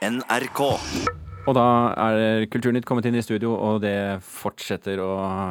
NRK. 0.00 0.60
Og 1.48 1.56
da 1.56 1.64
er 2.00 2.46
Kulturnytt 2.48 2.86
kommet 2.88 3.04
inn 3.08 3.18
i 3.18 3.24
studio, 3.24 3.52
og 3.52 3.82
det 3.84 4.20
fortsetter 4.24 5.00
å 5.04 5.10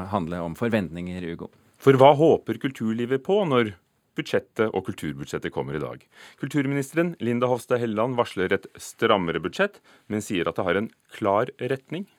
handle 0.10 0.42
om 0.42 0.56
forventninger, 0.58 1.28
Ugo. 1.36 1.52
For 1.80 1.94
hva 2.00 2.16
håper 2.18 2.58
kulturlivet 2.60 3.22
på 3.24 3.38
når 3.48 3.76
budsjettet 4.18 4.74
og 4.74 4.88
kulturbudsjettet 4.90 5.54
kommer 5.54 5.78
i 5.78 5.84
dag? 5.84 6.02
Kulturministeren 6.42 7.14
Linda 7.24 7.48
Hofstad 7.52 7.80
Helleland 7.84 8.18
varsler 8.18 8.58
et 8.58 8.66
strammere 8.82 9.42
budsjett, 9.44 9.78
men 10.10 10.26
sier 10.26 10.50
at 10.50 10.58
det 10.58 10.66
har 10.66 10.82
en 10.82 10.90
klar 11.14 11.54
retning. 11.62 12.10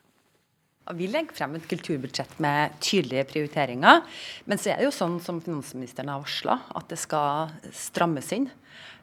Vi 0.97 1.11
legger 1.11 1.35
frem 1.37 1.59
et 1.59 1.67
kulturbudsjett 1.71 2.39
med 2.43 2.79
tydelige 2.83 3.27
prioriteringer. 3.35 4.07
Men 4.47 4.59
så 4.59 4.73
er 4.73 4.81
det 4.81 4.89
jo 4.89 4.95
sånn 4.95 5.19
som 5.23 5.43
finansministeren 5.43 6.11
har 6.11 6.23
varsla, 6.23 6.61
at 6.79 6.89
det 6.91 6.99
skal 7.03 7.53
strammes 7.75 8.31
inn. 8.39 8.49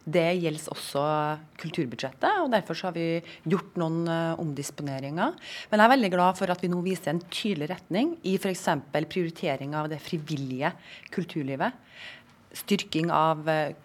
Det 0.07 0.23
gjelder 0.39 0.71
også 0.71 1.01
kulturbudsjettet, 1.59 2.39
og 2.39 2.51
derfor 2.53 2.79
har 2.87 2.93
vi 2.95 3.19
gjort 3.49 3.75
noen 3.81 4.05
uh, 4.07 4.39
omdisponeringer. 4.39 5.33
Men 5.67 5.81
jeg 5.81 5.83
er 5.83 5.93
veldig 5.93 6.11
glad 6.13 6.37
for 6.39 6.53
at 6.53 6.63
vi 6.63 6.69
nå 6.71 6.79
viser 6.85 7.11
en 7.11 7.19
tydelig 7.27 7.67
retning 7.73 8.13
i 8.23 8.37
f.eks. 8.39 8.69
prioritering 8.95 9.75
av 9.75 9.89
det 9.91 9.99
frivillige 9.99 10.71
kulturlivet. 11.11 11.75
Styrking 12.55 13.11
av 13.11 13.43
uh, 13.51 13.75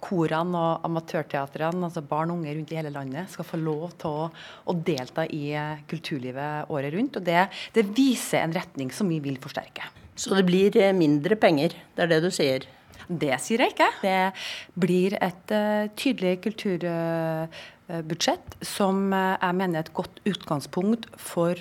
korene 0.00 0.56
og 0.56 0.88
amatørteatrene, 0.88 1.84
altså 1.90 2.00
barn 2.06 2.32
og 2.32 2.40
unge 2.40 2.56
rundt 2.56 2.72
i 2.72 2.80
hele 2.80 2.94
landet, 2.94 3.28
skal 3.34 3.50
få 3.50 3.60
lov 3.60 3.92
til 4.00 4.24
å, 4.24 4.32
å 4.72 4.78
delta 4.88 5.28
i 5.28 5.52
uh, 5.52 5.84
kulturlivet 5.90 6.72
året 6.72 6.96
rundt. 6.96 7.20
Og 7.20 7.28
det, 7.28 7.44
det 7.76 7.84
viser 7.92 8.40
en 8.46 8.56
retning 8.56 8.94
som 8.94 9.12
vi 9.12 9.20
vil 9.20 9.36
forsterke. 9.42 9.92
Så 10.18 10.32
det 10.32 10.48
blir 10.48 10.80
mindre 10.96 11.36
penger, 11.38 11.76
det 11.94 12.08
er 12.08 12.14
det 12.16 12.24
du 12.24 12.32
sier? 12.32 12.64
Det 13.08 13.32
sier 13.40 13.64
jeg 13.64 13.72
ikke. 13.72 13.88
Det 14.04 14.36
blir 14.76 15.16
et 15.24 15.48
uh, 15.56 15.88
tydelig 15.96 16.44
kulturbudsjett 16.44 18.44
uh, 18.60 18.62
som 18.76 19.08
uh, 19.14 19.40
jeg 19.40 19.54
mener 19.56 19.78
er 19.80 19.84
et 19.86 19.94
godt 19.96 20.20
utgangspunkt 20.28 21.08
for 21.16 21.54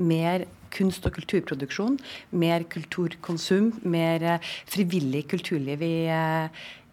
mer 0.00 0.48
kunst- 0.74 1.06
og 1.06 1.12
kulturproduksjon, 1.14 2.00
mer 2.32 2.64
kulturkonsum, 2.66 3.72
mer 3.84 4.40
frivillig 4.42 5.28
kulturliv 5.30 5.82
i, 5.86 6.10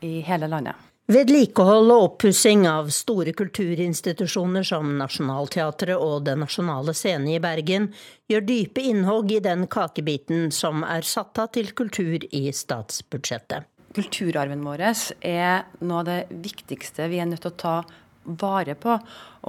i 0.05 0.21
hele 0.27 0.47
landet. 0.51 0.90
Vedlikehold 1.09 1.89
og 1.91 2.03
oppussing 2.05 2.67
av 2.69 2.91
store 2.93 3.33
kulturinstitusjoner 3.33 4.63
som 4.63 4.93
Nationaltheatret 4.99 5.97
og 5.97 6.27
Den 6.27 6.43
nasjonale 6.45 6.93
scene 6.95 7.33
i 7.33 7.39
Bergen 7.41 7.89
gjør 8.29 8.45
dype 8.45 8.83
innhogg 8.85 9.33
i 9.33 9.41
den 9.43 9.65
kakebiten 9.71 10.51
som 10.55 10.85
er 10.85 11.01
satt 11.01 11.41
av 11.41 11.49
til 11.57 11.73
kultur 11.73 12.21
i 12.29 12.43
statsbudsjettet. 12.53 13.65
Kulturarven 13.97 14.61
vår 14.63 14.85
er 14.85 15.65
noe 15.81 16.03
av 16.03 16.07
det 16.07 16.19
viktigste 16.45 17.09
vi 17.11 17.19
er 17.19 17.27
nødt 17.27 17.43
til 17.43 17.51
å 17.51 17.59
ta 17.65 17.75
vare 18.23 18.75
på. 18.77 18.95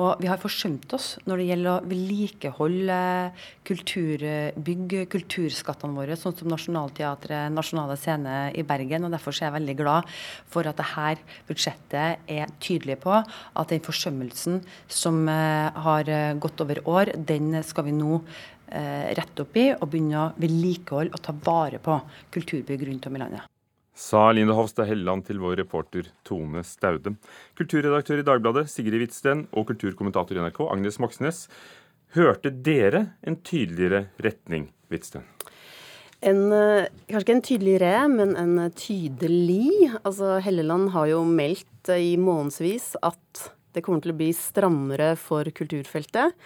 Og 0.00 0.22
vi 0.22 0.28
har 0.30 0.40
forsømt 0.40 0.92
oss 0.96 1.18
når 1.28 1.40
det 1.40 1.46
gjelder 1.50 1.70
å 1.72 1.88
vedlikeholde 1.90 3.00
kulturbygg, 3.68 4.94
kulturskattene 5.12 5.98
våre, 5.98 6.16
sånn 6.16 6.36
som 6.38 6.48
Nationaltheatret, 6.52 7.52
Nasjonale 7.52 7.98
Scene 8.00 8.36
i 8.56 8.64
Bergen. 8.64 9.04
og 9.04 9.12
Derfor 9.12 9.36
er 9.36 9.50
jeg 9.50 9.56
veldig 9.58 9.76
glad 9.82 10.08
for 10.52 10.68
at 10.68 10.80
dette 10.80 11.36
budsjettet 11.50 12.24
er 12.32 12.56
tydelig 12.62 12.98
på 13.04 13.12
at 13.20 13.72
den 13.74 13.84
forsømmelsen 13.84 14.62
som 14.88 15.22
eh, 15.28 15.84
har 15.84 16.08
eh, 16.08 16.32
gått 16.40 16.64
over 16.64 16.80
år, 16.88 17.12
den 17.16 17.58
skal 17.66 17.90
vi 17.90 17.96
nå 17.96 18.22
eh, 18.72 19.12
rette 19.12 19.44
opp 19.44 19.60
i 19.60 19.70
og 19.74 19.88
begynne 19.92 20.24
å 20.24 20.28
vedlikeholde 20.40 21.12
og 21.12 21.24
ta 21.24 21.36
vare 21.44 21.82
på 21.82 22.00
kulturbygg 22.32 22.88
rundt 22.88 23.10
om 23.10 23.18
i 23.20 23.26
landet 23.26 23.51
sa 23.94 24.30
Line 24.32 24.54
Hofstad 24.56 24.88
Helleland 24.88 25.26
til 25.26 25.40
vår 25.42 25.58
reporter 25.60 26.08
Tone 26.24 26.64
Staude. 26.64 27.14
Kulturredaktør 27.58 28.22
i 28.22 28.26
Dagbladet 28.26 28.66
Sigrid 28.72 29.02
Hvitsten 29.02 29.46
og 29.52 29.68
kulturkommentator 29.68 30.38
i 30.38 30.44
NRK 30.44 30.62
Agnes 30.72 30.98
Moxnes. 31.02 31.44
Hørte 32.16 32.52
dere 32.52 33.06
en 33.24 33.38
tydeligere 33.44 34.06
retning, 34.24 34.70
Hvitsten? 34.92 35.24
En, 36.22 36.52
eh, 36.52 36.86
kanskje 37.08 37.24
ikke 37.26 37.34
en 37.34 37.48
tydeligere, 37.48 38.08
men 38.08 38.36
en 38.36 38.70
tydelig. 38.70 39.90
Altså, 40.04 40.40
Helleland 40.40 40.90
har 40.90 41.06
jo 41.10 41.24
meldt 41.24 41.90
i 41.90 42.16
månedsvis 42.16 42.94
at 43.02 43.50
det 43.74 43.82
kommer 43.82 44.02
til 44.04 44.12
å 44.12 44.20
bli 44.20 44.30
strammere 44.36 45.16
for 45.16 45.44
kulturfeltet. 45.44 46.36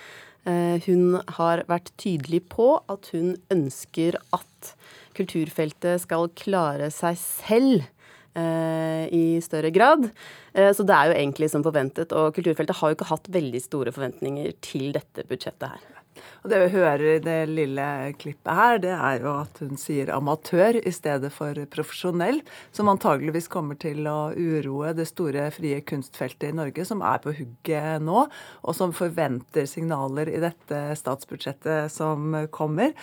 Eh, 0.46 0.78
hun 0.86 1.20
har 1.36 1.64
vært 1.66 1.90
tydelig 1.98 2.44
på 2.48 2.80
at 2.88 3.10
hun 3.12 3.34
ønsker 3.50 4.16
at 4.32 4.74
kulturfeltet 5.16 6.04
skal 6.04 6.30
klare 6.38 6.90
seg 6.94 7.18
selv 7.20 7.84
eh, 8.36 9.04
i 9.10 9.24
større 9.44 9.72
grad. 9.74 10.08
Eh, 10.54 10.72
så 10.76 10.86
det 10.86 10.96
er 10.96 11.10
jo 11.10 11.18
egentlig 11.18 11.50
som 11.52 11.64
forventet. 11.66 12.14
Og 12.16 12.36
kulturfeltet 12.36 12.80
har 12.80 12.92
jo 12.92 12.98
ikke 12.98 13.12
hatt 13.12 13.30
veldig 13.40 13.62
store 13.64 13.94
forventninger 13.96 14.56
til 14.64 14.92
dette 14.96 15.26
budsjettet 15.28 15.70
her. 15.72 15.95
Og 16.44 16.50
Det 16.50 16.60
vi 16.62 16.68
hører 16.76 17.04
i 17.16 17.22
det 17.22 17.38
lille 17.50 17.86
klippet 18.20 18.58
her, 18.58 18.78
det 18.82 18.92
er 18.94 19.22
jo 19.24 19.32
at 19.42 19.60
hun 19.62 19.80
sier 19.80 20.12
amatør 20.14 20.78
i 20.80 20.92
stedet 20.94 21.32
for 21.34 21.58
profesjonell, 21.72 22.42
som 22.76 22.90
antageligvis 22.92 23.50
kommer 23.52 23.78
til 23.80 24.06
å 24.10 24.32
uroe 24.36 24.92
det 24.96 25.08
store 25.10 25.48
frie 25.54 25.80
kunstfeltet 25.86 26.50
i 26.50 26.56
Norge, 26.56 26.86
som 26.88 27.02
er 27.06 27.22
på 27.24 27.34
hugget 27.36 28.04
nå, 28.04 28.26
og 28.62 28.78
som 28.78 28.94
forventer 28.96 29.66
signaler 29.70 30.30
i 30.32 30.42
dette 30.42 30.82
statsbudsjettet 31.00 31.92
som 31.92 32.34
kommer. 32.54 32.94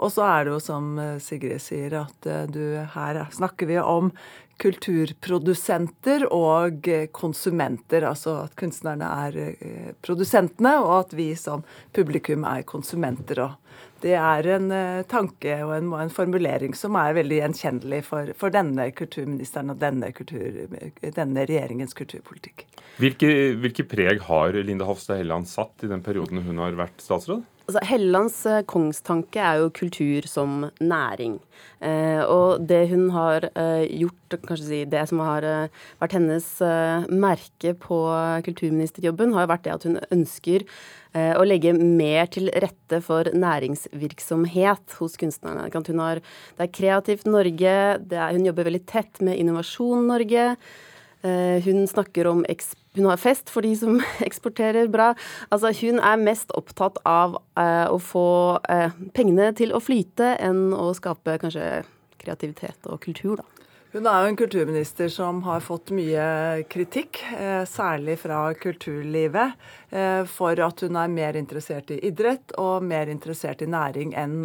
Og 0.00 0.12
så 0.14 0.26
er 0.28 0.46
det 0.46 0.54
jo 0.54 0.60
som 0.64 0.92
Sigrid 1.22 1.62
sier, 1.62 2.02
at 2.04 2.30
du 2.52 2.62
her 2.94 3.24
snakker 3.34 3.68
vi 3.70 3.80
om 3.80 4.12
kulturprodusenter 4.60 6.26
og 6.34 6.88
konsumenter. 7.16 8.04
Altså 8.08 8.36
at 8.44 8.56
kunstnerne 8.60 9.08
er 9.26 9.38
eh, 9.46 9.90
produsentene, 10.04 10.76
og 10.82 10.94
at 10.98 11.16
vi 11.16 11.32
som 11.38 11.64
publikum 11.96 12.44
er 12.48 12.66
konsumenter. 12.68 13.42
Og 13.46 13.56
det 14.00 14.14
er 14.16 14.46
en 14.56 14.70
uh, 14.72 15.02
tanke 15.08 15.58
og 15.64 15.74
en, 15.76 15.90
en, 16.00 16.12
formulering 16.12 16.72
som 16.76 16.96
er 16.96 17.16
veldig 17.18 17.40
gjenkjennelig 17.42 18.00
for, 18.06 18.32
for 18.38 18.52
denne 18.54 18.88
kulturministeren 18.96 19.74
og 19.74 19.80
denne, 19.82 20.08
kultur, 20.16 20.62
denne 21.04 21.44
regjeringens 21.48 21.96
kulturpolitikk. 21.98 22.64
Hvilke, 23.00 23.30
hvilke 23.60 23.84
preg 23.88 24.24
har 24.26 24.56
Linda 24.64 24.88
Hofstad 24.88 25.20
Helleland 25.20 25.48
satt 25.48 25.84
i 25.84 25.90
den 25.92 26.04
perioden 26.04 26.42
hun 26.46 26.60
har 26.64 26.76
vært 26.80 27.04
statsråd? 27.04 27.44
Altså, 27.70 27.84
Hellelands 27.86 28.38
eh, 28.50 28.64
kongstanke 28.66 29.38
er 29.38 29.60
jo 29.60 29.68
kultur 29.70 30.26
som 30.26 30.64
næring. 30.82 31.36
Eh, 31.78 32.18
og 32.26 32.64
det 32.66 32.80
hun 32.90 33.04
har 33.14 33.46
eh, 33.52 33.84
gjort, 34.00 34.34
kanskje 34.48 34.66
si, 34.66 34.80
det 34.90 35.04
som 35.06 35.22
har 35.22 35.46
eh, 35.46 35.84
vært 36.02 36.16
hennes 36.18 36.48
eh, 36.66 37.06
merke 37.14 37.76
på 37.78 38.00
kulturministerjobben, 38.48 39.36
har 39.38 39.46
vært 39.52 39.68
det 39.68 39.76
at 39.76 39.86
hun 39.86 40.00
ønsker 40.10 40.66
eh, 40.66 41.30
å 41.38 41.46
legge 41.46 41.76
mer 41.78 42.26
til 42.34 42.50
rette 42.50 42.98
for 43.06 43.30
næringsvirksomhet 43.38 44.98
hos 44.98 45.14
kunstnerne. 45.22 45.70
Har, 45.70 46.24
det 46.58 46.66
er 46.66 46.74
Kreativt 46.74 47.30
Norge, 47.30 47.78
er, 48.02 48.34
hun 48.34 48.50
jobber 48.50 48.66
veldig 48.66 48.82
tett 48.90 49.22
med 49.22 49.38
Innovasjon 49.38 50.10
Norge. 50.10 50.56
Hun 51.20 51.84
snakker 51.84 52.26
om 52.30 52.46
eksport 52.48 52.79
hun 52.96 53.06
har 53.06 53.20
fest 53.20 53.50
for 53.50 53.66
de 53.66 53.74
som 53.78 54.00
eksporterer 54.28 54.90
bra. 54.90 55.12
Altså, 55.50 55.72
hun 55.82 56.02
er 56.02 56.20
mest 56.20 56.52
opptatt 56.58 56.98
av 57.08 57.38
eh, 57.58 57.86
å 57.86 58.00
få 58.02 58.58
eh, 58.70 58.90
pengene 59.16 59.52
til 59.58 59.74
å 59.74 59.82
flyte 59.82 60.34
enn 60.42 60.70
å 60.74 60.90
skape 60.96 61.38
kanskje 61.42 61.84
kreativitet 62.20 62.90
og 62.90 63.00
kultur, 63.06 63.40
da. 63.40 63.48
Hun 63.90 64.04
er 64.06 64.20
jo 64.22 64.26
en 64.30 64.36
kulturminister 64.38 65.08
som 65.10 65.40
har 65.42 65.64
fått 65.66 65.88
mye 65.90 66.24
kritikk, 66.70 67.18
eh, 67.34 67.64
særlig 67.66 68.20
fra 68.22 68.52
kulturlivet, 68.54 69.56
for 70.30 70.60
at 70.62 70.84
hun 70.86 70.94
er 70.94 71.08
mer 71.10 71.34
interessert 71.34 71.88
i 71.90 71.96
idrett 72.06 72.52
og 72.62 72.84
mer 72.86 73.10
interessert 73.10 73.64
i 73.64 73.66
næring 73.66 74.12
enn 74.14 74.44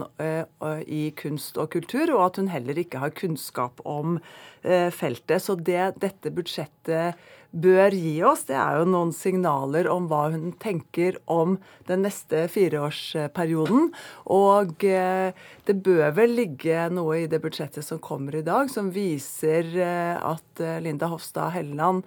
i 0.90 1.04
kunst 1.14 1.60
og 1.62 1.70
kultur, 1.76 2.16
og 2.16 2.24
at 2.24 2.40
hun 2.42 2.50
heller 2.50 2.82
ikke 2.82 3.04
har 3.04 3.14
kunnskap 3.14 3.84
om 3.86 4.18
feltet. 4.66 5.46
Så 5.46 5.54
det 5.62 6.00
dette 6.02 6.34
budsjettet 6.34 7.22
bør 7.56 7.94
gi 7.96 8.18
oss, 8.28 8.44
det 8.50 8.58
er 8.60 8.80
jo 8.82 8.88
noen 8.90 9.12
signaler 9.16 9.88
om 9.92 10.10
hva 10.12 10.28
hun 10.34 10.52
tenker 10.60 11.18
om 11.32 11.56
den 11.88 12.04
neste 12.06 12.46
fireårsperioden. 12.52 13.92
Og 14.36 14.84
eh, 14.88 15.32
det 15.68 15.76
bør 15.86 16.12
vel 16.18 16.36
ligge 16.36 16.88
noe 16.94 17.22
i 17.22 17.30
det 17.32 17.40
budsjettet 17.44 17.86
som 17.86 18.02
kommer 18.04 18.36
i 18.36 18.44
dag, 18.46 18.70
som 18.72 18.92
viser 18.96 19.70
eh, 19.80 20.16
at 20.20 20.64
eh, 20.64 20.82
Linda 20.84 21.10
Hofstad 21.12 21.54
Helleland 21.56 22.04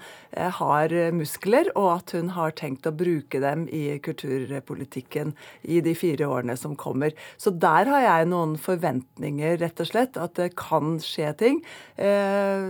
har 0.58 0.92
muskler, 1.16 1.70
og 1.78 1.88
at 1.94 2.12
hun 2.16 2.32
har 2.36 2.52
tenkt 2.58 2.86
å 2.86 2.94
bruke 2.94 3.40
dem 3.40 3.64
i 3.72 3.98
kulturpolitikken 4.04 5.32
i 5.64 5.80
de 5.84 5.94
fire 5.96 6.28
årene 6.28 6.58
som 6.60 6.76
kommer. 6.78 7.14
Så 7.40 7.54
der 7.56 7.88
har 7.88 8.04
jeg 8.04 8.28
noen 8.32 8.56
forventninger, 8.60 9.56
rett 9.62 9.80
og 9.82 9.88
slett, 9.88 10.20
at 10.20 10.36
det 10.38 10.50
kan 10.58 10.98
skje 11.02 11.32
ting 11.38 11.60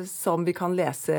som 0.08 0.46
vi 0.46 0.54
kan 0.56 0.76
lese 0.78 1.19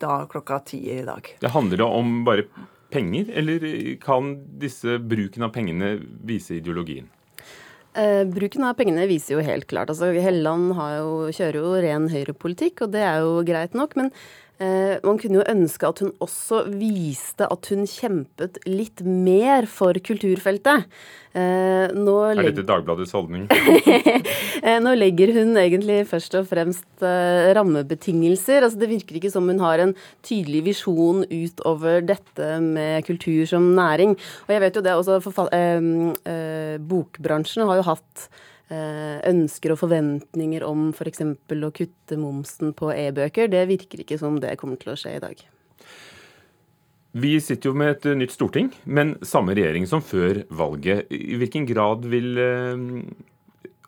da 0.00 0.18
klokka 0.30 0.60
ti 0.70 0.75
i 0.76 1.02
dag. 1.06 1.28
Det 1.42 1.52
handler 1.54 1.82
da 1.82 1.90
om 1.98 2.22
bare 2.26 2.46
penger, 2.92 3.30
eller 3.34 3.66
kan 4.02 4.34
disse 4.60 4.98
bruken 5.02 5.46
av 5.46 5.52
pengene 5.56 5.96
vise 6.26 6.58
ideologien? 6.60 7.08
Eh, 7.96 8.22
bruken 8.28 8.64
av 8.68 8.76
pengene 8.76 9.06
viser 9.08 9.38
jo 9.38 9.44
helt 9.44 9.66
klart. 9.70 9.88
Altså, 9.88 10.10
Helleland 10.12 10.74
jo, 10.76 11.12
kjører 11.32 11.62
jo 11.62 11.76
ren 11.80 12.10
høyrepolitikk, 12.12 12.84
og 12.84 12.92
det 12.92 13.04
er 13.08 13.22
jo 13.24 13.40
greit 13.48 13.76
nok. 13.78 13.96
Men 13.96 14.12
man 14.58 15.18
kunne 15.20 15.40
jo 15.40 15.44
ønske 15.52 15.88
at 15.88 16.00
hun 16.00 16.14
også 16.24 16.62
viste 16.80 17.44
at 17.44 17.68
hun 17.68 17.84
kjempet 17.90 18.56
litt 18.64 19.02
mer 19.04 19.68
for 19.68 19.98
kulturfeltet. 20.00 20.86
Eh, 21.36 21.92
er 21.92 22.40
dette 22.40 22.64
Dagbladets 22.64 23.12
holdning? 23.16 23.46
Eh, 24.66 24.78
nå 24.80 24.94
legger 24.96 25.30
hun 25.36 25.52
egentlig 25.60 25.98
først 26.08 26.32
og 26.38 26.46
fremst 26.48 27.04
rammebetingelser. 27.54 28.64
Altså, 28.64 28.80
det 28.80 28.88
virker 28.90 29.18
ikke 29.18 29.30
som 29.30 29.46
hun 29.50 29.60
har 29.62 29.82
en 29.84 29.92
tydelig 30.26 30.62
visjon 30.70 31.22
utover 31.28 32.00
dette 32.02 32.48
med 32.64 33.04
kultur 33.06 33.44
som 33.46 33.68
næring. 33.76 34.16
Og 34.48 34.54
jeg 34.56 34.64
vet 34.64 34.80
jo 34.80 34.84
det 34.86 34.96
også, 34.96 35.20
Bokbransjen 36.88 37.68
har 37.68 37.82
jo 37.82 37.88
hatt 37.92 38.26
Eh, 38.26 38.55
ønsker 38.68 39.74
og 39.74 39.78
forventninger 39.78 40.64
om 40.66 40.88
f.eks. 40.90 41.22
For 41.46 41.68
å 41.68 41.74
kutte 41.74 42.18
momsen 42.18 42.72
på 42.74 42.90
e-bøker. 42.94 43.46
Det 43.52 43.62
virker 43.70 44.02
ikke 44.02 44.18
som 44.18 44.40
det 44.42 44.56
kommer 44.58 44.80
til 44.80 44.94
å 44.94 44.98
skje 44.98 45.16
i 45.18 45.22
dag. 45.22 45.44
Vi 47.16 47.36
sitter 47.40 47.70
jo 47.70 47.78
med 47.78 47.94
et 47.94 48.08
nytt 48.18 48.34
storting, 48.34 48.68
men 48.84 49.14
samme 49.24 49.54
regjering 49.56 49.86
som 49.88 50.02
før 50.04 50.42
valget. 50.52 51.06
I 51.08 51.38
hvilken 51.40 51.64
grad 51.68 52.04
vil 52.12 52.36
eh, 52.42 52.82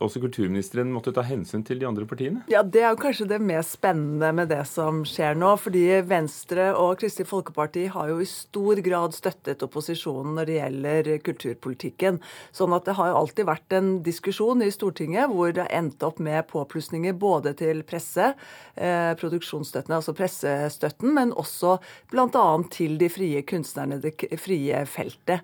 også 0.05 0.21
kulturministeren 0.23 0.91
måtte 0.95 1.13
ta 1.15 1.25
hensyn 1.27 1.65
til 1.67 1.81
de 1.81 1.87
andre 1.89 2.07
partiene? 2.09 2.45
Ja, 2.51 2.63
Det 2.63 2.83
er 2.83 2.93
jo 2.93 3.01
kanskje 3.03 3.29
det 3.29 3.41
mest 3.43 3.77
spennende 3.79 4.31
med 4.35 4.49
det 4.53 4.65
som 4.71 5.03
skjer 5.05 5.35
nå. 5.35 5.57
fordi 5.59 6.01
Venstre 6.07 6.71
og 6.77 6.99
Kristelig 7.01 7.29
Folkeparti 7.29 7.87
har 7.89 8.09
jo 8.09 8.19
i 8.21 8.29
stor 8.29 8.81
grad 8.85 9.15
støttet 9.17 9.63
opposisjonen 9.63 10.37
når 10.39 10.47
det 10.47 10.59
gjelder 10.59 11.11
kulturpolitikken. 11.27 12.21
Sånn 12.53 12.75
at 12.77 12.85
det 12.87 12.95
har 12.99 13.11
jo 13.11 13.19
alltid 13.23 13.49
vært 13.49 13.73
en 13.73 13.91
diskusjon 14.03 14.63
i 14.63 14.71
Stortinget 14.71 15.31
hvor 15.33 15.53
det 15.53 15.65
har 15.67 15.75
endt 15.81 16.03
opp 16.07 16.21
med 16.23 16.47
påplussinger 16.51 17.17
både 17.19 17.55
til 17.59 17.83
presse, 17.83 18.35
eh, 18.77 19.15
produksjonsstøttene, 19.19 19.99
altså 19.99 20.15
pressestøtten, 20.15 21.13
men 21.15 21.33
også 21.33 21.79
bl.a. 22.13 22.47
til 22.71 22.99
de 22.99 23.09
frie 23.09 23.43
kunstnerne, 23.43 24.01
det 24.03 24.15
frie 24.39 24.85
feltet. 24.87 25.43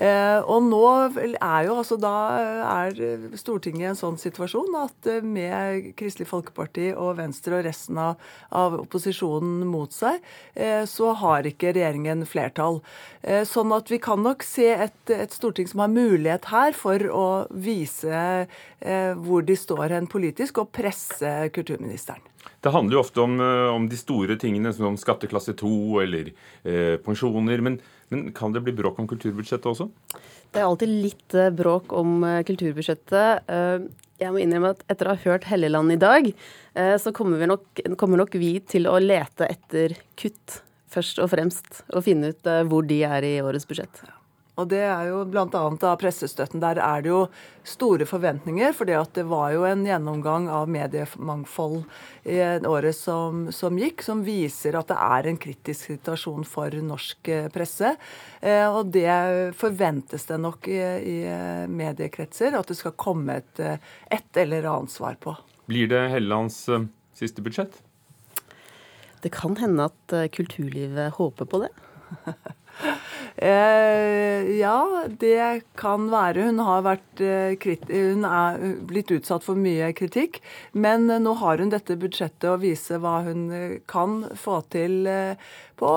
Eh, 0.00 0.40
og 0.48 0.64
nå 0.64 0.84
er 1.36 1.66
jo 1.66 1.74
altså 1.76 1.98
da 2.00 2.14
er 2.64 3.36
Stortinget 3.36 3.89
en 3.90 3.98
sånn 3.98 4.18
situasjon 4.20 4.76
at 4.80 5.08
eh, 5.10 5.24
med 5.24 5.90
Kristelig 5.98 6.28
Folkeparti 6.30 6.90
og 6.94 7.18
Venstre 7.18 7.58
og 7.58 7.66
resten 7.66 7.98
av, 8.00 8.30
av 8.54 8.78
opposisjonen 8.80 9.66
mot 9.68 9.92
seg, 9.94 10.22
eh, 10.54 10.84
så 10.88 11.12
har 11.20 11.48
ikke 11.50 11.74
regjeringen 11.76 12.24
flertall. 12.28 12.80
Sånn 13.44 13.72
at 13.76 13.90
vi 13.92 13.98
kan 14.00 14.22
nok 14.24 14.40
se 14.46 14.70
et, 14.86 15.10
et 15.12 15.34
storting 15.34 15.66
som 15.68 15.82
har 15.82 15.90
mulighet 15.92 16.46
her 16.48 16.72
for 16.72 17.02
å 17.12 17.26
vise 17.52 18.46
hvor 19.20 19.44
de 19.44 19.56
står 19.60 19.92
hen 19.92 20.08
politisk, 20.08 20.62
og 20.62 20.70
presse 20.72 21.28
kulturministeren. 21.52 22.24
Det 22.64 22.72
handler 22.72 22.96
jo 22.96 23.02
ofte 23.04 23.20
om, 23.20 23.36
om 23.76 23.88
de 23.88 23.98
store 24.00 24.36
tingene, 24.40 24.72
som 24.72 24.90
om 24.90 24.98
skatteklasse 25.00 25.52
2 25.60 25.72
eller 26.04 26.32
eh, 26.64 26.96
pensjoner. 27.04 27.60
men 27.60 27.80
men 28.10 28.32
kan 28.34 28.52
det 28.52 28.62
bli 28.66 28.74
bråk 28.74 28.98
om 28.98 29.06
kulturbudsjettet 29.10 29.68
også? 29.70 29.86
Det 30.50 30.58
er 30.58 30.66
alltid 30.66 30.90
litt 30.90 31.34
eh, 31.38 31.52
bråk 31.54 31.92
om 31.94 32.24
eh, 32.26 32.40
kulturbudsjettet. 32.46 33.46
Eh, 33.46 33.84
jeg 34.20 34.34
må 34.34 34.42
innrømme 34.42 34.72
at 34.74 34.82
etter 34.90 35.06
å 35.06 35.14
ha 35.14 35.22
hørt 35.22 35.46
Helleland 35.48 35.94
i 35.94 36.00
dag, 36.00 36.26
så 37.00 37.08
kommer, 37.16 37.40
vi 37.40 37.46
nok, 37.48 37.80
kommer 37.96 38.20
nok 38.20 38.34
vi 38.36 38.50
til 38.68 38.84
å 38.84 38.98
lete 39.00 39.48
etter 39.48 39.94
kutt, 40.20 40.58
først 40.92 41.22
og 41.24 41.30
fremst. 41.32 41.80
Og 41.96 42.04
finne 42.04 42.34
ut 42.34 42.50
hvor 42.68 42.84
de 42.84 43.00
er 43.08 43.24
i 43.24 43.32
årets 43.40 43.64
budsjett. 43.70 44.02
Og 44.60 44.68
det 44.68 44.82
er 44.84 45.08
jo 45.08 45.22
bl.a. 45.28 45.46
av 45.48 45.96
pressestøtten. 46.00 46.60
Der 46.62 46.80
er 46.82 47.04
det 47.04 47.10
jo 47.10 47.20
store 47.66 48.06
forventninger. 48.08 48.74
For 48.76 48.88
det 48.88 49.24
var 49.28 49.54
jo 49.54 49.64
en 49.68 49.84
gjennomgang 49.86 50.48
av 50.52 50.68
mediemangfold 50.70 51.82
i 52.28 52.40
året 52.68 52.96
som, 52.96 53.46
som, 53.54 53.78
gikk, 53.80 54.04
som 54.04 54.24
viser 54.26 54.76
at 54.78 54.90
det 54.90 54.98
er 55.00 55.30
en 55.30 55.40
kritisk 55.40 55.92
situasjon 55.92 56.46
for 56.48 56.74
norsk 56.84 57.32
eh, 57.32 57.48
presse. 57.52 57.94
Eh, 58.40 58.66
og 58.68 58.92
det 58.94 59.54
forventes 59.58 60.26
det 60.28 60.40
nok 60.40 60.68
i, 60.70 60.80
i 60.80 61.18
mediekretser 61.70 62.56
at 62.58 62.70
det 62.70 62.78
skal 62.78 62.96
komme 63.00 63.40
et, 63.40 63.62
et 64.12 64.42
eller 64.44 64.68
annet 64.68 64.92
svar 64.92 65.16
på. 65.20 65.36
Blir 65.70 65.88
det 65.90 66.06
Hellelands 66.12 66.62
eh, 66.68 66.88
siste 67.16 67.44
budsjett? 67.44 67.80
Det 69.20 69.32
kan 69.34 69.56
hende 69.60 69.90
at 69.90 70.14
kulturlivet 70.32 71.18
håper 71.18 71.48
på 71.48 71.60
det. 71.66 71.72
Eh, 73.40 74.58
ja, 74.58 75.04
det 75.18 75.62
kan 75.80 76.10
være. 76.12 76.42
Hun 76.50 76.58
har 76.60 76.82
vært, 76.84 77.20
eh, 77.24 77.56
hun 77.88 78.24
er 78.28 78.58
blitt 78.84 79.08
utsatt 79.10 79.42
for 79.46 79.56
mye 79.56 79.94
kritikk. 79.96 80.42
Men 80.74 81.08
eh, 81.08 81.18
nå 81.18 81.32
har 81.40 81.56
hun 81.56 81.72
dette 81.72 81.96
budsjettet 81.96 82.50
å 82.50 82.58
vise 82.60 82.98
hva 83.00 83.22
hun 83.24 83.50
eh, 83.50 83.78
kan 83.88 84.26
få 84.36 84.60
til 84.68 85.08
på. 85.80 85.90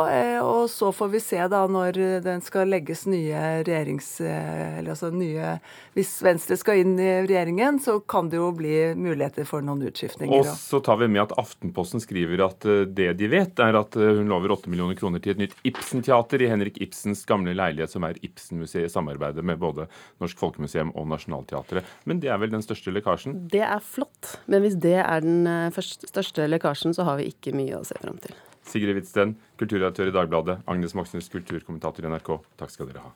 Og 0.43 0.65
så 0.71 0.89
får 0.95 1.11
vi 1.13 1.21
se 1.23 1.39
da 1.51 1.63
når 1.67 1.99
den 2.23 2.43
skal 2.45 2.71
legges 2.71 3.05
nye 3.09 3.63
regjerings... 3.67 4.09
Eller 4.23 4.93
altså 4.95 5.11
nye 5.13 5.57
Hvis 5.93 6.15
Venstre 6.25 6.57
skal 6.57 6.81
inn 6.81 6.95
i 6.97 7.09
regjeringen, 7.27 7.77
så 7.83 7.99
kan 7.99 8.29
det 8.31 8.39
jo 8.39 8.49
bli 8.55 8.93
muligheter 8.97 9.45
for 9.47 9.65
noen 9.65 9.83
utskiftninger. 9.89 10.41
Og 10.41 10.47
så 10.57 10.79
tar 10.83 10.97
vi 11.03 11.09
med 11.11 11.25
at 11.25 11.35
Aftenposten 11.39 12.01
skriver 12.03 12.45
at 12.47 12.65
det 12.95 13.11
de 13.19 13.29
vet, 13.29 13.59
er 13.61 13.77
at 13.77 13.97
hun 13.99 14.31
lover 14.31 14.55
8 14.55 14.71
millioner 14.71 14.97
kroner 14.99 15.21
til 15.23 15.35
et 15.35 15.43
nytt 15.43 15.57
Ibsen-teater 15.67 16.41
i 16.41 16.49
Henrik 16.49 16.79
Ibsens 16.83 17.25
gamle 17.29 17.53
leilighet, 17.57 17.93
som 17.93 18.07
er 18.07 18.17
Ibsen-museet, 18.23 18.87
i 18.87 18.93
samarbeid 18.93 19.37
med 19.45 19.59
både 19.61 19.89
Norsk 20.23 20.39
Folkemuseum 20.39 20.93
og 20.97 21.07
Nationaltheatret. 21.11 21.85
Men 22.09 22.23
det 22.23 22.31
er 22.33 22.39
vel 22.41 22.55
den 22.55 22.65
største 22.65 22.93
lekkasjen? 22.95 23.43
Det 23.51 23.61
er 23.65 23.83
flott. 23.83 24.37
Men 24.47 24.65
hvis 24.65 24.79
det 24.81 24.97
er 25.03 25.21
den 25.25 25.45
største 25.75 26.47
lekkasjen, 26.49 26.95
så 26.95 27.05
har 27.07 27.21
vi 27.21 27.29
ikke 27.33 27.53
mye 27.57 27.77
å 27.79 27.85
se 27.87 27.99
fram 28.01 28.17
til. 28.23 28.33
Sigrid 28.67 28.97
Hvitsten, 28.97 29.35
kulturredaktør 29.59 30.11
i 30.11 30.15
Dagbladet. 30.15 30.61
Agnes 30.67 30.95
Moxnes, 30.97 31.29
kulturkommentator 31.33 32.05
i 32.05 32.13
NRK. 32.13 32.39
Takk 32.59 32.73
skal 32.73 32.91
dere 32.91 33.05
ha. 33.05 33.13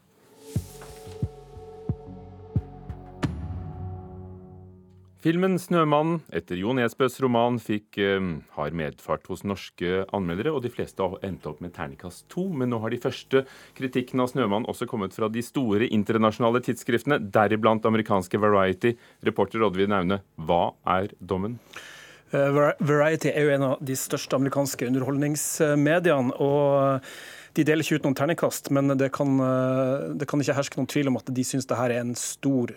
Filmen 5.28 5.58
'Snømannen' 5.58 6.22
etter 6.32 6.56
Jo 6.56 6.72
Nesbøs 6.78 7.18
roman 7.20 7.58
fikk 7.60 7.98
eh, 8.00 8.28
har 8.54 8.76
medfart 8.78 9.26
hos 9.28 9.42
norske 9.44 10.06
anmeldere, 10.14 10.54
og 10.54 10.62
de 10.64 10.70
fleste 10.72 11.02
har 11.02 11.26
endt 11.26 11.48
opp 11.50 11.58
med 11.60 11.74
terningkast 11.76 12.28
to. 12.32 12.46
Men 12.54 12.70
nå 12.72 12.78
har 12.84 12.94
de 12.94 13.02
første 13.02 13.42
kritikkene 13.76 14.24
av 14.24 14.32
'Snømannen' 14.32 14.70
også 14.70 14.88
kommet 14.88 15.18
fra 15.18 15.28
de 15.28 15.42
store 15.42 15.90
internasjonale 15.90 16.62
tidsskriftene, 16.64 17.20
deriblant 17.34 17.90
amerikanske 17.90 18.40
Variety. 18.40 18.94
Reporter 19.26 19.66
Oddvin 19.68 19.98
Aune, 19.98 20.22
hva 20.38 20.76
er 20.86 21.12
dommen? 21.20 21.58
Eh, 22.32 22.60
Variety 22.80 23.32
er 23.32 23.48
jo 23.48 23.56
en 23.56 23.66
av 23.70 23.82
de 23.84 23.96
største 23.96 24.36
amerikanske 24.36 24.88
underholdningsmediene. 24.90 26.36
og 26.40 27.02
de 27.58 27.64
deler 27.66 27.82
ikke 27.82 27.98
ut 27.98 28.04
noen 28.06 28.16
terningkast, 28.16 28.70
men 28.70 28.94
det 29.00 29.12
kan, 29.12 29.40
eh, 29.40 30.14
det 30.14 30.28
kan, 30.28 30.40
ikke 30.40 30.54
herske 30.54 30.78
noen 30.78 30.88
tvil 30.88 31.08
om 31.08 31.18
at 31.18 31.26
de 31.34 31.44
syns 31.44 31.66
dette 31.66 31.80
er 31.81 32.00
en 32.00 32.14
stor 32.14 32.68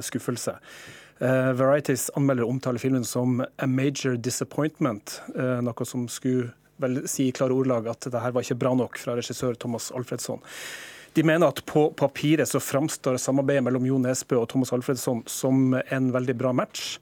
skuffelse. 0.00 0.58
Uh, 1.20 1.50
Varieties 1.52 2.10
anmelder 2.14 2.46
omtaler 2.46 2.78
filmen 2.78 3.04
som 3.04 3.40
'a 3.40 3.66
major 3.66 4.16
disappointment', 4.16 5.20
noe 5.34 5.84
som 5.84 6.06
skulle 6.06 6.52
vel 6.78 7.08
si 7.08 7.28
i 7.28 7.32
klare 7.32 7.50
ordlag 7.50 7.88
at 7.88 8.00
dette 8.06 8.32
var 8.32 8.40
ikke 8.40 8.58
bra 8.58 8.72
nok 8.74 8.96
fra 8.96 9.16
regissør 9.16 9.58
Thomas 9.58 9.90
Alfredsson. 9.90 10.40
De 11.14 11.22
mener 11.22 11.48
at 11.48 11.64
på 11.66 11.88
papiret 11.96 12.46
så 12.46 12.60
framstår 12.60 13.18
samarbeidet 13.18 13.64
mellom 13.64 13.84
Jo 13.84 13.98
Nesbø 13.98 14.38
og 14.38 14.48
Thomas 14.48 14.72
Alfredsson 14.72 15.24
som 15.26 15.74
en 15.74 16.12
veldig 16.12 16.36
bra 16.38 16.52
match. 16.52 16.98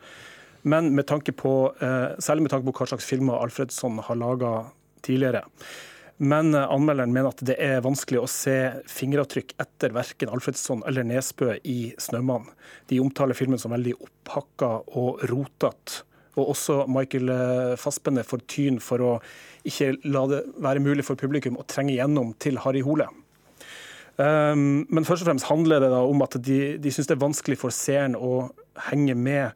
Men 0.67 0.91
med 0.95 1.07
tanke 1.07 1.33
på, 1.33 1.75
eh, 1.81 2.17
særlig 2.19 2.47
med 2.47 2.51
tanke 2.51 2.67
på 2.67 2.75
hva 2.75 2.89
slags 2.91 3.07
filmer 3.07 3.39
Alfredsson 3.39 4.01
har 4.03 4.19
laga 4.19 4.55
tidligere. 5.07 5.45
Men 6.19 6.55
eh, 6.55 6.67
anmelderen 6.73 7.13
mener 7.15 7.31
at 7.31 7.43
det 7.47 7.55
er 7.63 7.85
vanskelig 7.85 8.23
å 8.23 8.31
se 8.31 8.57
fingeravtrykk 8.91 9.55
etter 9.63 9.95
verken 9.95 10.33
Alfredsson 10.35 10.83
eller 10.89 11.07
Nesbø 11.07 11.53
i 11.63 11.95
'Snømann'. 11.95 12.49
De 12.91 12.99
omtaler 13.01 13.39
filmen 13.39 13.61
som 13.63 13.71
veldig 13.77 13.95
opphakka 13.95 14.73
og 14.99 15.23
rotete. 15.31 16.03
Og 16.37 16.51
også 16.53 16.83
Michael 16.91 17.31
eh, 17.31 17.77
Fassbender 17.79 18.27
får 18.27 18.43
tyn 18.51 18.81
for 18.83 19.05
å 19.05 19.13
ikke 19.67 19.95
la 20.11 20.25
det 20.33 20.43
være 20.67 20.83
mulig 20.83 21.07
for 21.07 21.15
publikum 21.21 21.61
å 21.61 21.67
trenge 21.71 21.95
gjennom 21.95 22.35
til 22.43 22.59
Harry 22.65 22.83
Hole. 22.83 23.07
Um, 24.17 24.87
men 24.89 25.05
først 25.05 25.23
og 25.23 25.29
fremst 25.29 25.49
handler 25.51 25.83
det 25.85 25.93
om 25.93 26.23
at 26.25 26.39
de, 26.41 26.61
de 26.81 26.91
syns 26.93 27.09
det 27.09 27.19
er 27.19 27.25
vanskelig 27.25 27.59
for 27.61 27.75
seeren 27.75 28.15
å 28.17 28.49
henge 28.89 29.13
med 29.13 29.53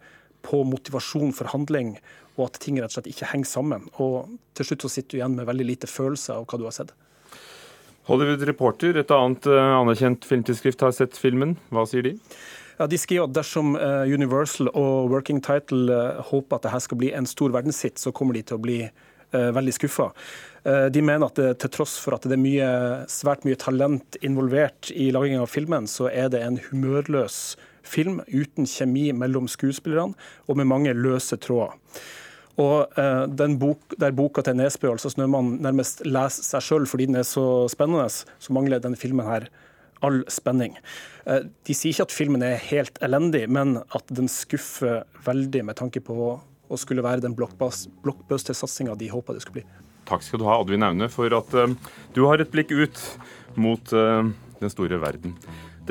på 0.46 0.62
motivasjon 0.68 1.34
for 1.36 1.50
handling, 1.52 1.94
og 2.38 2.48
at 2.48 2.60
ting 2.62 2.78
rett 2.80 2.92
og 2.92 2.98
slett 2.98 3.10
ikke 3.10 3.28
henger 3.32 3.50
sammen. 3.50 3.86
Og 4.02 4.30
til 4.58 4.70
slutt 4.70 4.86
så 4.86 4.92
sitter 4.96 5.12
du 5.12 5.20
igjen 5.20 5.36
med 5.38 5.48
veldig 5.48 5.66
lite 5.72 5.90
følelse 5.90 6.36
av 6.38 6.46
hva 6.48 6.60
du 6.60 6.66
har 6.68 6.76
sett. 6.76 6.94
Hollywood 8.08 8.42
Reporter, 8.48 8.96
et 8.98 9.12
annet 9.14 9.46
uh, 9.50 9.76
anerkjent 9.80 10.24
filmtidsskrift, 10.26 10.82
har 10.82 10.94
sett 10.96 11.18
filmen. 11.20 11.54
Hva 11.70 11.84
sier 11.88 12.06
de? 12.06 12.16
Ja, 12.80 12.88
De 12.88 12.98
skriver 12.98 13.28
at 13.28 13.36
dersom 13.36 13.76
uh, 13.76 14.02
Universal 14.08 14.72
og 14.72 15.12
Working 15.12 15.42
Title 15.44 15.92
uh, 15.92 16.22
håper 16.30 16.58
at 16.58 16.66
dette 16.66 16.80
skal 16.86 17.00
bli 17.02 17.12
en 17.14 17.28
stor 17.28 17.52
verdenshit, 17.54 18.00
så 18.00 18.14
kommer 18.16 18.38
de 18.38 18.46
til 18.46 18.58
å 18.58 18.64
bli 18.64 18.82
veldig 19.30 19.72
skuffa. 19.76 20.08
De 20.90 21.02
mener 21.06 21.22
at 21.22 21.36
det, 21.38 21.52
til 21.62 21.70
tross 21.70 21.92
for 22.02 22.16
at 22.16 22.24
det 22.26 22.34
er 22.34 22.40
mye, 22.42 22.70
svært 23.06 23.44
mye 23.46 23.54
talent 23.62 24.16
involvert 24.26 24.90
i 24.90 25.06
lagingen 25.14 25.44
av 25.44 25.52
filmen, 25.52 25.86
så 25.86 26.08
er 26.10 26.32
det 26.34 26.40
en 26.42 26.58
humørløs 26.64 27.36
film 27.86 28.20
uten 28.28 28.68
kjemi 28.68 29.10
mellom 29.16 29.48
skuespillerne 29.50 30.16
og 30.46 30.58
med 30.60 30.68
mange 30.70 30.94
løse 30.96 31.38
tråder. 31.40 31.76
Og 32.60 32.98
eh, 32.98 33.24
den 33.30 33.56
bok, 33.60 33.94
Der 33.98 34.12
boka 34.12 34.42
til 34.42 34.56
Nesbø, 34.56 34.90
altså 34.90 35.08
'Snømannen', 35.08 35.62
nærmest 35.62 36.02
leser 36.04 36.44
seg 36.44 36.62
sjøl 36.62 36.86
fordi 36.86 37.06
den 37.06 37.16
er 37.16 37.24
så 37.24 37.68
spennende, 37.68 38.08
så 38.10 38.52
mangler 38.52 38.82
denne 38.82 38.96
filmen 38.96 39.26
her 39.26 39.48
all 40.02 40.24
spenning. 40.28 40.76
Eh, 41.26 41.46
de 41.66 41.76
sier 41.76 41.94
ikke 41.94 42.08
at 42.08 42.16
filmen 42.16 42.42
er 42.42 42.56
helt 42.56 42.98
elendig, 43.04 43.46
men 43.48 43.78
at 43.94 44.04
den 44.08 44.28
skuffer 44.28 45.04
veldig 45.24 45.64
med 45.64 45.76
tanke 45.76 46.00
på 46.04 46.40
å 46.70 46.78
skulle 46.78 47.04
være 47.04 47.24
den 47.24 47.36
blockbuster-satsinga 47.36 48.96
de 48.98 49.10
håpa 49.10 49.34
det 49.34 49.42
skulle 49.44 49.60
bli. 49.60 49.66
Takk 50.08 50.24
skal 50.26 50.40
du 50.40 50.46
ha, 50.48 50.58
Oddvin 50.58 50.86
Aune, 50.86 51.08
for 51.12 51.32
at 51.34 51.54
uh, 51.54 51.70
du 52.14 52.24
har 52.26 52.40
et 52.40 52.50
blikk 52.50 52.72
ut 52.72 53.00
mot 53.60 53.92
uh, 53.92 54.26
den 54.60 54.72
store 54.72 54.98
verden. 55.02 55.34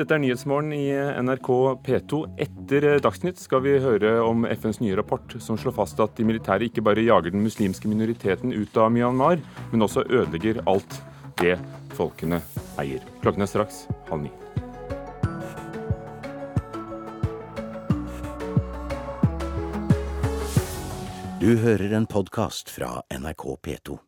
Dette 0.00 0.16
er 0.16 0.22
Nyhetsmorgen 0.22 0.70
i 0.72 0.86
NRK 1.20 1.48
P2. 1.84 2.22
Etter 2.40 2.86
Dagsnytt 3.04 3.36
skal 3.36 3.60
vi 3.66 3.74
høre 3.84 4.14
om 4.24 4.46
FNs 4.48 4.78
nye 4.80 4.96
rapport, 4.96 5.34
som 5.44 5.58
slår 5.60 5.74
fast 5.76 6.00
at 6.00 6.14
de 6.16 6.24
militære 6.24 6.70
ikke 6.70 6.80
bare 6.86 7.04
jager 7.04 7.34
den 7.34 7.44
muslimske 7.44 7.90
minoriteten 7.90 8.54
ut 8.56 8.80
av 8.80 8.88
Myanmar, 8.94 9.44
men 9.74 9.84
også 9.84 10.06
ødelegger 10.08 10.62
alt 10.64 11.02
det 11.42 11.58
folkene 11.98 12.40
eier. 12.80 13.04
Klokken 13.20 13.44
er 13.44 13.52
straks 13.52 13.84
halv 14.08 14.24
ni. 14.24 14.32
Du 21.44 21.50
hører 21.60 21.92
en 22.00 22.08
podkast 22.08 22.72
fra 22.72 23.02
NRK 23.12 23.52
P2. 23.60 24.00